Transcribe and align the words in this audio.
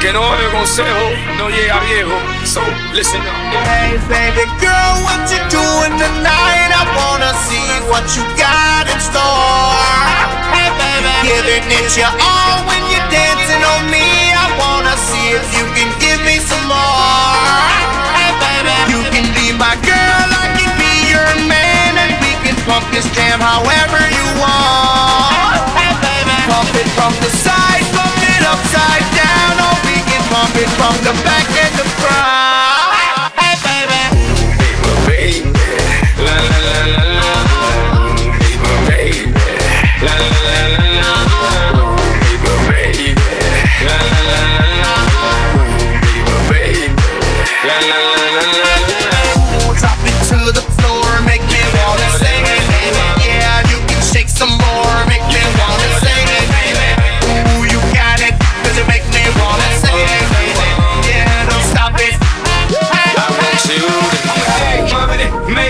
que 0.00 0.12
no 0.12 0.20
oye 0.20 0.48
consejo 0.50 1.10
no 1.38 1.48
llega 1.48 1.78
viejo. 1.80 2.12
So 2.44 2.60
listen 2.92 3.20
up. 3.20 3.32
Hey 3.64 3.96
baby 4.08 4.44
girl, 4.60 4.92
what 5.04 5.24
you 5.32 5.40
doing 5.48 5.94
tonight? 5.96 6.70
I 6.70 6.84
wanna 6.92 7.32
see 7.48 7.68
what 7.88 8.04
you 8.14 8.22
got 8.36 8.84
in 8.92 9.00
store. 9.00 9.80
Hey 10.52 10.68
baby, 10.76 11.12
giving 11.24 11.64
it 11.72 11.96
your 11.96 12.12
all 12.20 12.60
when 12.68 12.82
you're 12.92 13.08
dancing 13.08 13.62
on 13.64 13.88
me. 13.90 14.04
I 14.36 14.46
wanna 14.60 14.94
see 15.08 15.32
if 15.32 15.46
you 15.56 15.64
can 15.72 15.88
give 15.98 16.20
me 16.28 16.36
some 16.38 16.66
more. 16.68 17.56
Hey 18.12 18.32
baby, 18.36 18.76
you 18.92 19.00
can 19.10 19.26
be 19.32 19.56
my 19.56 19.74
girl, 19.80 20.28
I 20.28 20.46
can 20.60 20.70
be 20.76 20.92
your 21.08 21.48
man, 21.48 21.96
and 21.96 22.12
we 22.20 22.32
can 22.44 22.56
pump 22.68 22.84
this 22.92 23.08
jam 23.16 23.40
however 23.40 24.00
you 24.12 24.26
want. 24.44 25.32
Hey 25.72 25.92
baby, 26.04 26.36
pump 26.52 26.70
it 26.76 26.88
from 26.92 27.12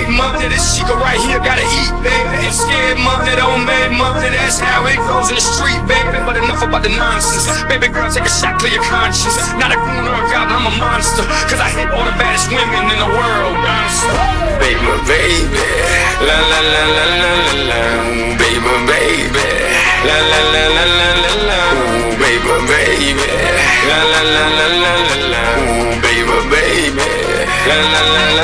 make 0.07 0.17
money. 0.17 0.49
This 0.49 0.77
chica 0.77 0.95
right 0.95 1.19
here 1.19 1.39
gotta 1.39 1.67
eat, 1.67 1.91
baby. 2.03 2.47
And 2.47 2.55
scared 2.55 2.99
money, 2.99 3.35
don't 3.35 3.67
make 3.67 3.91
money. 3.93 4.31
That's 4.31 4.59
how 4.59 4.87
it 4.87 4.97
goes 5.11 5.29
in 5.29 5.35
the 5.35 5.43
street, 5.43 5.81
baby. 5.87 6.19
But 6.25 6.37
enough 6.37 6.63
about 6.63 6.83
the 6.83 6.91
nonsense. 6.95 7.47
Baby 7.67 7.89
girl, 7.89 8.11
take 8.11 8.25
a 8.25 8.31
shot, 8.31 8.59
clear 8.59 8.75
your 8.75 8.85
conscience. 8.85 9.37
Not 9.59 9.73
a 9.73 9.77
grown 9.77 10.07
up 10.07 10.31
god, 10.31 10.49
I'm 10.51 10.67
a 10.67 10.75
monster. 10.79 11.27
Cause 11.51 11.61
I 11.61 11.71
hit 11.71 11.91
all 11.91 12.05
the 12.05 12.15
baddest 12.19 12.51
women 12.51 12.87
in 12.91 12.99
the 13.03 13.11
world. 13.11 13.57
Baby, 14.63 14.87
baby. 15.07 15.63
La 16.23 16.39
la 16.51 16.61
la 16.61 16.85
la 16.97 17.05
la 17.21 17.33
la 17.47 18.37
la. 18.39 18.46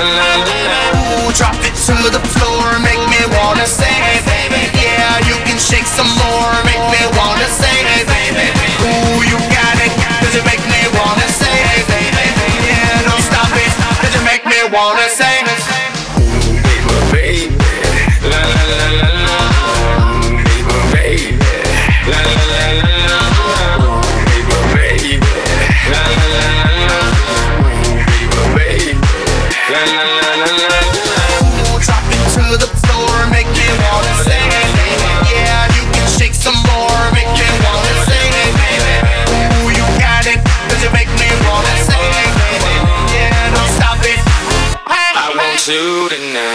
Ooh, 0.02 1.30
drop 1.38 1.54
it 1.62 1.74
to 1.86 1.94
the 2.10 2.22
floor, 2.34 2.66
make 2.82 2.98
me 3.06 3.22
wanna 3.38 3.66
say, 3.66 3.94
baby. 4.26 4.66
Yeah, 4.74 5.22
you 5.30 5.38
can 5.46 5.58
shake 5.58 5.86
some 5.86 6.10
more, 6.18 6.52
make 6.66 6.82
me 6.90 7.02
wanna 7.14 7.46
it, 7.98 8.06
baby. 8.10 8.50
Ooh, 8.82 9.22
you 9.22 9.38
got 9.54 9.76
it, 9.78 9.92
cause 10.18 10.34
it 10.34 10.44
make 10.44 10.64
me 10.66 10.82
wanna 10.98 11.28
it, 11.78 11.86
baby. 11.86 12.26
Yeah, 12.66 13.06
don't 13.06 13.22
stop 13.22 13.52
it, 13.54 13.70
cause 14.02 14.14
it 14.18 14.24
make 14.26 14.44
me 14.44 14.58
wanna 14.74 15.08
sing 15.08 15.51
to 45.64 46.08
tonight. 46.08 46.51